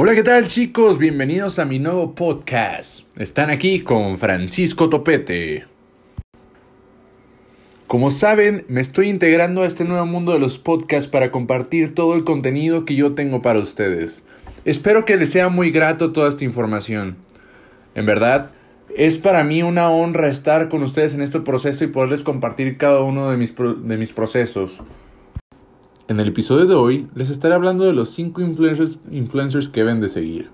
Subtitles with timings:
[0.00, 0.96] Hola, ¿qué tal chicos?
[0.96, 3.00] Bienvenidos a mi nuevo podcast.
[3.18, 5.66] Están aquí con Francisco Topete.
[7.88, 12.14] Como saben, me estoy integrando a este nuevo mundo de los podcasts para compartir todo
[12.14, 14.22] el contenido que yo tengo para ustedes.
[14.64, 17.16] Espero que les sea muy grato toda esta información.
[17.96, 18.52] En verdad,
[18.94, 23.00] es para mí una honra estar con ustedes en este proceso y poderles compartir cada
[23.00, 24.80] uno de mis, de mis procesos.
[26.08, 30.00] En el episodio de hoy les estaré hablando de los 5 influencers, influencers que deben
[30.00, 30.48] de seguir.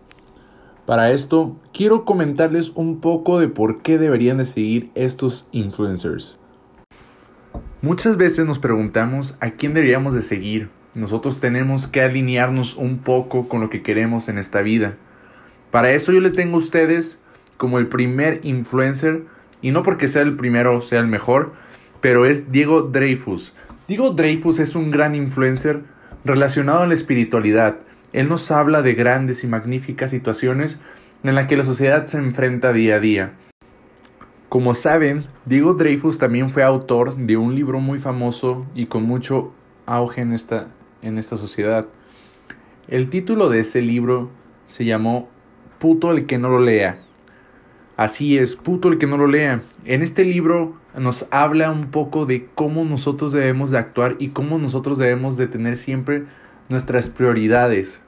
[0.85, 6.41] Para esto, quiero comentarles un poco de por qué deberían de seguir estos influencers.
[7.83, 10.71] Muchas veces nos preguntamos a quién deberíamos de seguir.
[10.97, 14.97] Nosotros tenemos que alinearnos un poco con lo que queremos en esta vida.
[15.71, 17.21] Para eso yo les tengo a ustedes
[17.59, 19.23] como el primer influencer,
[19.63, 21.53] y no porque sea el primero o sea el mejor,
[22.01, 23.53] pero es Diego Dreyfus.
[23.87, 25.83] Diego Dreyfus es un gran influencer
[26.25, 27.81] relacionado a la espiritualidad.
[28.15, 30.79] Él nos habla de grandes y magníficas situaciones
[31.23, 33.35] en las que la sociedad se enfrenta día a día.
[34.49, 39.53] Como saben, Diego Dreyfus también fue autor de un libro muy famoso y con mucho
[39.85, 40.69] auge en esta,
[41.03, 41.87] en esta sociedad.
[42.89, 44.31] El título de ese libro
[44.67, 45.29] se llamó
[45.79, 47.05] Puto el que no lo lea.
[47.97, 49.63] Así es, puto el que no lo lea.
[49.85, 54.59] En este libro nos habla un poco de cómo nosotros debemos de actuar y cómo
[54.59, 56.25] nosotros debemos de tener siempre
[56.69, 58.01] nuestras prioridades.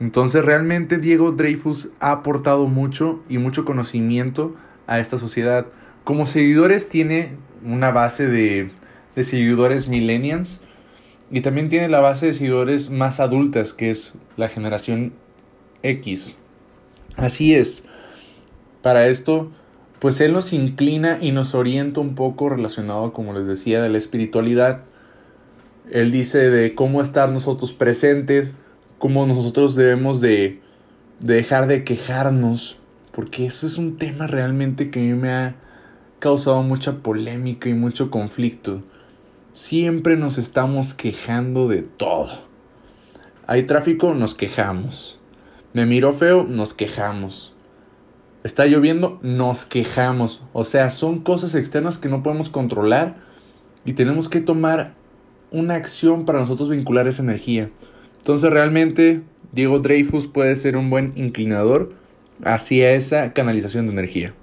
[0.00, 5.66] Entonces realmente Diego Dreyfus ha aportado mucho y mucho conocimiento a esta sociedad.
[6.02, 8.70] Como seguidores tiene una base de,
[9.14, 10.60] de seguidores millennials
[11.30, 15.12] y también tiene la base de seguidores más adultas que es la generación
[15.82, 16.36] X.
[17.16, 17.84] Así es.
[18.82, 19.50] Para esto,
[19.98, 23.98] pues Él nos inclina y nos orienta un poco relacionado, como les decía, de la
[23.98, 24.82] espiritualidad.
[25.90, 28.54] Él dice de cómo estar nosotros presentes,
[28.98, 30.60] cómo nosotros debemos de,
[31.20, 32.78] dejar de quejarnos,
[33.12, 35.56] porque eso es un tema realmente que a mí me ha
[36.18, 38.80] causado mucha polémica y mucho conflicto.
[39.52, 42.30] Siempre nos estamos quejando de todo.
[43.46, 45.18] Hay tráfico, nos quejamos.
[45.72, 47.52] Me miro feo, nos quejamos.
[48.42, 50.42] Está lloviendo, nos quejamos.
[50.54, 53.16] O sea, son cosas externas que no podemos controlar
[53.84, 54.94] y tenemos que tomar
[55.50, 57.70] una acción para nosotros vincular esa energía.
[58.18, 61.92] Entonces realmente Diego Dreyfus puede ser un buen inclinador
[62.42, 64.34] hacia esa canalización de energía.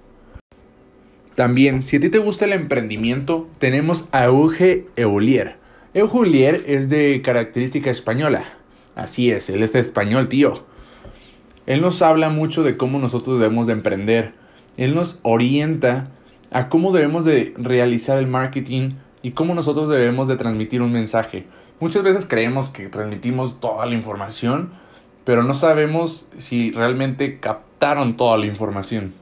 [1.34, 5.56] También, si a ti te gusta el emprendimiento, tenemos a Euge Eulier.
[5.94, 8.44] Euge Eulier es de característica española.
[8.96, 10.66] Así es, él es español, tío.
[11.68, 14.34] Él nos habla mucho de cómo nosotros debemos de emprender.
[14.78, 16.10] Él nos orienta
[16.50, 21.46] a cómo debemos de realizar el marketing y cómo nosotros debemos de transmitir un mensaje.
[21.80, 24.72] Muchas veces creemos que transmitimos toda la información,
[25.26, 29.14] pero no sabemos si realmente captaron toda la información.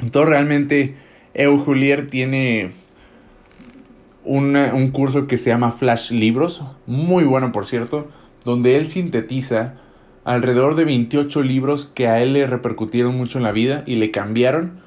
[0.00, 0.96] Entonces realmente
[1.34, 2.72] Eujulier tiene
[4.24, 8.08] un curso que se llama Flash Libros, muy bueno por cierto,
[8.44, 9.74] donde él sintetiza
[10.28, 14.10] alrededor de 28 libros que a él le repercutieron mucho en la vida y le
[14.10, 14.80] cambiaron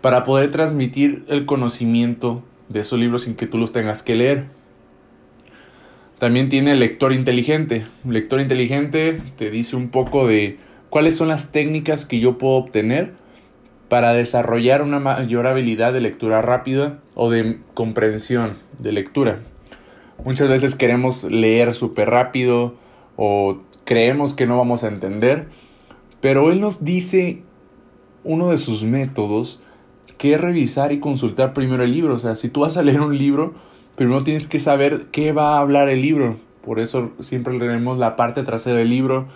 [0.00, 4.46] para poder transmitir el conocimiento de esos libros sin que tú los tengas que leer.
[6.18, 7.84] También tiene el lector inteligente.
[8.08, 10.56] lector inteligente te dice un poco de
[10.88, 13.12] cuáles son las técnicas que yo puedo obtener
[13.90, 19.40] para desarrollar una mayor habilidad de lectura rápida o de comprensión de lectura.
[20.24, 22.76] Muchas veces queremos leer súper rápido
[23.16, 25.48] o creemos que no vamos a entender,
[26.20, 27.42] pero Él nos dice
[28.24, 29.60] uno de sus métodos
[30.18, 32.14] que es revisar y consultar primero el libro.
[32.14, 33.54] O sea, si tú vas a leer un libro,
[33.96, 36.36] primero tienes que saber qué va a hablar el libro.
[36.64, 39.26] Por eso siempre leemos la parte trasera del libro.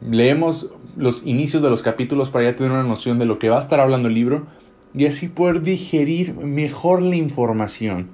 [0.00, 3.56] Leemos los inicios de los capítulos para ya tener una noción de lo que va
[3.56, 4.46] a estar hablando el libro
[4.94, 8.08] y así poder digerir mejor la información.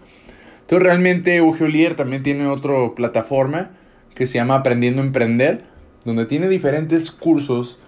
[0.61, 3.71] Entonces realmente Euge también tiene otra plataforma
[4.15, 5.65] que se llama Aprendiendo a Emprender,
[6.05, 7.79] donde tiene diferentes cursos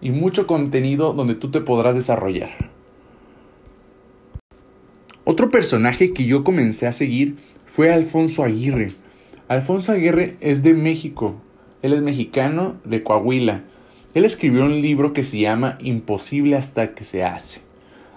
[0.00, 2.70] y mucho contenido donde tú te podrás desarrollar.
[5.24, 7.36] Otro personaje que yo comencé a seguir
[7.66, 8.92] fue Alfonso Aguirre.
[9.48, 11.36] Alfonso Aguirre es de México.
[11.80, 13.62] Él es mexicano de Coahuila.
[14.14, 17.60] Él escribió un libro que se llama Imposible hasta que se hace.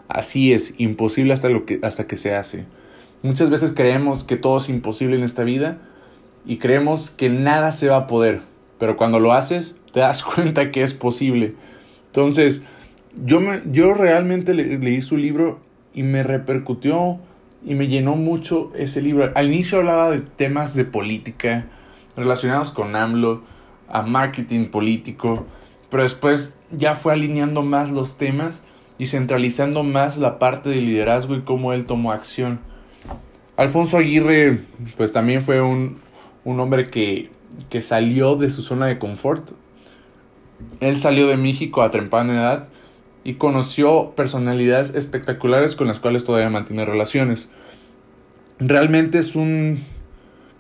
[0.08, 2.66] Así es, imposible hasta, lo que, hasta que se hace.
[3.22, 5.80] Muchas veces creemos que todo es imposible en esta vida,
[6.46, 8.42] y creemos que nada se va a poder,
[8.80, 11.56] pero cuando lo haces te das cuenta que es posible.
[12.08, 12.62] Entonces,
[13.24, 15.60] yo, me, yo realmente leí su libro
[15.94, 17.20] y me repercutió
[17.66, 19.32] y me llenó mucho ese libro.
[19.36, 21.66] Al inicio hablaba de temas de política
[22.16, 23.44] relacionados con AMLO,
[23.88, 25.46] a marketing político,
[25.90, 28.64] pero después ya fue alineando más los temas
[28.98, 32.60] y centralizando más la parte de liderazgo y cómo él tomó acción.
[33.58, 34.60] Alfonso Aguirre,
[34.98, 35.98] pues también fue un,
[36.46, 37.30] un hombre que,
[37.70, 39.52] que salió de su zona de confort.
[40.80, 42.68] Él salió de México a temprana edad
[43.26, 47.50] y conoció personalidades espectaculares con las cuales todavía mantiene relaciones.
[48.60, 49.80] Realmente es un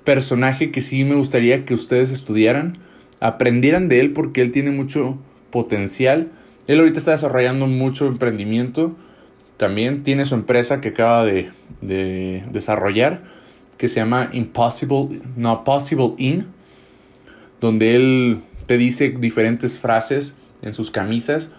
[0.03, 2.79] personaje que sí me gustaría que ustedes estudiaran,
[3.19, 5.17] aprendieran de él porque él tiene mucho
[5.51, 6.31] potencial.
[6.67, 8.95] Él ahorita está desarrollando mucho emprendimiento.
[9.57, 13.21] También tiene su empresa que acaba de, de desarrollar
[13.85, 16.47] que se llama Impossible, no, Possible In,
[17.61, 21.49] donde él te dice diferentes frases en sus camisas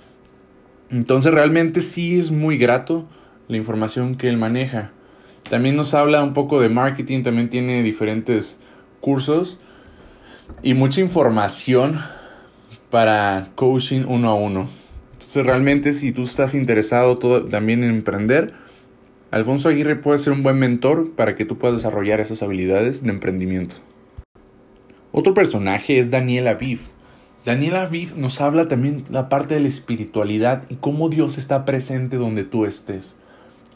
[0.91, 3.09] entonces realmente sí es muy grato
[3.49, 4.93] la información que él maneja.
[5.51, 8.59] También nos habla un poco de marketing, también tiene diferentes
[9.01, 9.59] cursos
[10.63, 11.99] y mucha información
[12.91, 14.69] para coaching uno a uno.
[15.15, 17.19] Entonces realmente si tú estás interesado
[17.49, 18.55] también en emprender,
[19.37, 23.11] Alfonso Aguirre puede ser un buen mentor para que tú puedas desarrollar esas habilidades de
[23.11, 23.75] emprendimiento.
[25.13, 26.81] Otro personaje es Daniel Aviv.
[27.45, 32.17] Daniel Aviv nos habla también la parte de la espiritualidad y cómo Dios está presente
[32.17, 33.17] donde tú estés.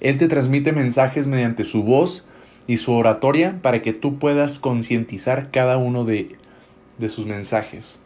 [0.00, 2.24] Él te transmite mensajes mediante su voz
[2.66, 6.38] y su oratoria para que tú puedas concientizar cada uno de,
[7.08, 8.00] sus mensajes.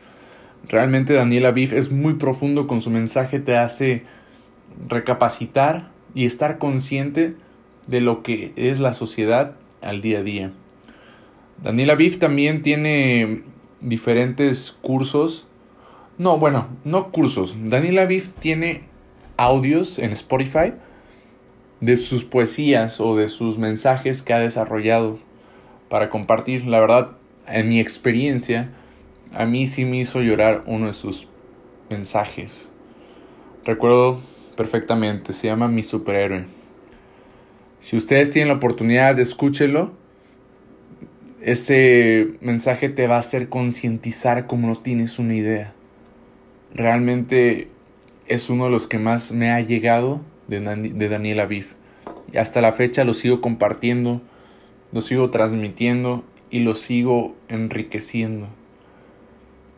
[0.68, 4.02] Realmente Daniel Aviv es muy profundo con su mensaje, te hace
[4.88, 7.36] recapacitar y estar consciente
[7.86, 10.52] de lo que es la sociedad al día a día.
[11.62, 13.42] Daniel Aviv también tiene
[13.80, 15.46] diferentes cursos
[16.16, 17.56] no, bueno, no cursos.
[17.58, 18.82] Daniel Aviv tiene
[19.36, 20.72] audios en Spotify
[21.80, 25.18] de sus poesías o de sus mensajes que ha desarrollado
[25.88, 26.66] para compartir.
[26.66, 27.10] La verdad,
[27.48, 28.70] en mi experiencia,
[29.32, 31.26] a mí sí me hizo llorar uno de sus
[31.90, 32.70] mensajes.
[33.64, 34.20] Recuerdo
[34.56, 36.44] perfectamente, se llama Mi Superhéroe.
[37.80, 39.92] Si ustedes tienen la oportunidad, escúchelo.
[41.42, 45.74] Ese mensaje te va a hacer concientizar como no tienes una idea
[46.74, 47.68] realmente
[48.26, 51.74] es uno de los que más me ha llegado de, de Daniel Aviv.
[52.32, 54.20] Y hasta la fecha lo sigo compartiendo,
[54.92, 58.48] lo sigo transmitiendo y lo sigo enriqueciendo.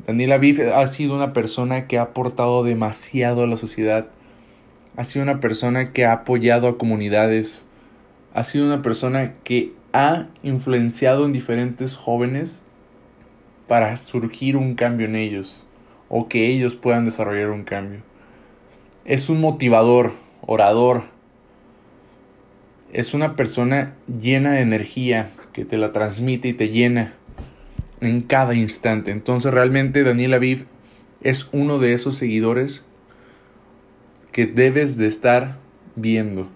[0.06, 4.06] Daniel Aviv ha sido una persona que ha aportado demasiado a la sociedad.
[4.96, 7.65] Ha sido una persona que ha apoyado a comunidades.
[8.36, 12.60] Ha sido una persona que ha influenciado en diferentes jóvenes
[13.66, 15.64] para surgir un cambio en ellos
[16.10, 18.00] o que ellos puedan desarrollar un cambio.
[19.06, 20.12] Es un motivador,
[20.42, 21.04] orador.
[22.92, 27.14] Es una persona llena de energía que te la transmite y te llena
[28.02, 29.12] en cada instante.
[29.12, 30.66] Entonces realmente Daniel Aviv
[31.22, 32.84] es uno de esos seguidores
[34.30, 35.56] que debes de estar
[35.94, 36.50] viendo.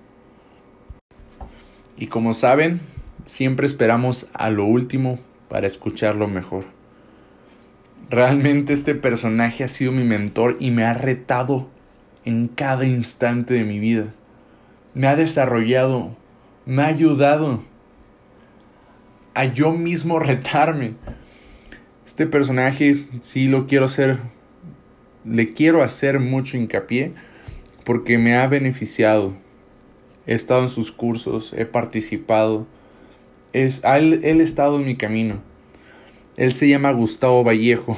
[2.00, 2.80] Y como saben,
[3.26, 5.18] siempre esperamos a lo último
[5.50, 6.64] para escuchar lo mejor.
[8.08, 11.68] Realmente este personaje ha sido mi mentor y me ha retado
[12.24, 14.06] en cada instante de mi vida.
[14.94, 16.16] Me ha desarrollado,
[16.64, 17.62] me ha ayudado
[19.34, 20.94] a yo mismo retarme.
[22.06, 24.20] Este personaje sí lo quiero hacer,
[25.26, 27.12] le quiero hacer mucho hincapié
[27.84, 29.34] porque me ha beneficiado.
[30.30, 32.64] He estado en sus cursos, he participado,
[33.52, 35.40] es, él, él ha estado en mi camino.
[36.36, 37.96] Él se llama Gustavo Vallejo.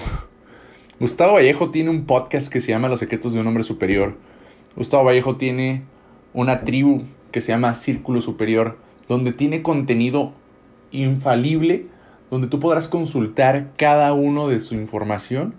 [0.99, 4.17] Gustavo Vallejo tiene un podcast que se llama Los secretos de un hombre superior.
[4.77, 5.83] Gustavo Vallejo tiene
[6.33, 10.33] una tribu que se llama Círculo Superior, donde tiene contenido
[10.91, 11.85] infalible,
[12.31, 15.53] donde tú podrás consultar cada uno de su información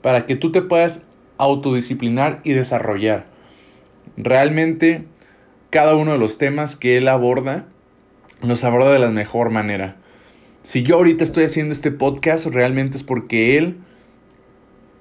[0.00, 1.02] para que tú te puedas
[1.36, 3.26] autodisciplinar y desarrollar.
[4.16, 5.04] Realmente
[5.70, 7.66] cada uno de los temas que él aborda
[8.42, 9.96] los aborda de la mejor manera.
[10.62, 13.78] Si yo ahorita estoy haciendo este podcast, realmente es porque Él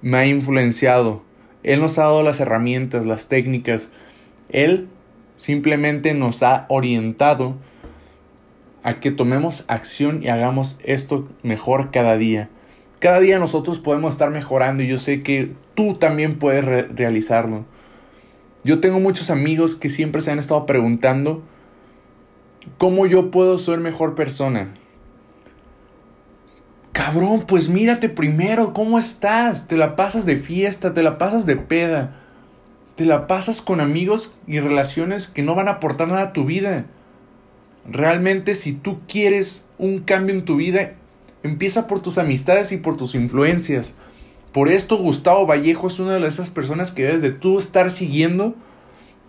[0.02, 1.24] me ha influenciado.
[1.64, 3.92] Él nos ha dado las herramientas, las técnicas.
[4.50, 4.88] Él
[5.38, 7.56] simplemente nos ha orientado
[8.84, 12.50] a que tomemos acción y hagamos esto mejor cada día.
[13.00, 16.64] Cada día nosotros podemos estar mejorando y yo sé que tú también puedes
[16.96, 17.66] realizarlo.
[18.64, 21.44] Yo tengo muchos amigos que siempre se han estado preguntando
[22.78, 24.74] cómo yo puedo ser mejor persona.
[26.92, 29.68] Cabrón, pues mírate primero, ¿cómo estás?
[29.68, 32.20] Te la pasas de fiesta, te la pasas de peda,
[32.96, 36.46] te la pasas con amigos y relaciones que no van a aportar nada a tu
[36.46, 36.88] vida.
[37.90, 40.94] Realmente si tú quieres un cambio en tu vida,
[41.44, 43.94] empieza por tus amistades y por tus influencias.
[44.52, 48.56] Por esto Gustavo Vallejo es una de esas personas que debes de tú estar siguiendo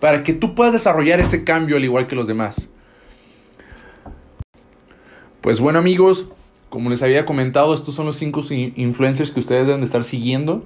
[0.01, 2.71] para que tú puedas desarrollar ese cambio al igual que los demás.
[5.41, 6.27] Pues bueno amigos,
[6.69, 10.65] como les había comentado, estos son los cinco influencers que ustedes deben de estar siguiendo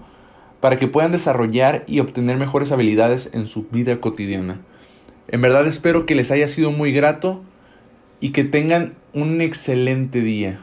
[0.61, 4.61] para que puedan desarrollar y obtener mejores habilidades en su vida cotidiana.
[5.29, 7.43] En verdad espero que les haya sido muy grato
[8.21, 10.61] y que tengan un excelente día.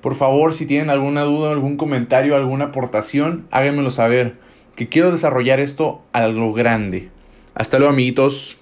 [0.00, 4.36] Por favor, si tienen alguna duda, algún comentario, alguna aportación, háganmelo saber,
[4.74, 7.10] que quiero desarrollar esto a lo grande.
[7.54, 8.58] Hasta luego, amiguitos.